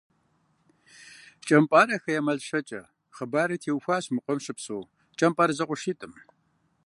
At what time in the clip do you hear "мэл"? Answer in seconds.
2.25-2.39